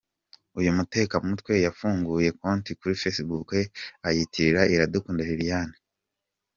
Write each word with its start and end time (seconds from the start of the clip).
Uyu 0.59 0.71
mutekamutwe 0.77 1.53
yafunguye 1.65 2.29
konti 2.39 2.71
kuri 2.79 2.93
Facebook 3.01 3.49
ayitirira 4.07 4.61
Iradukunda 4.73 5.21
Liliane. 5.29 5.75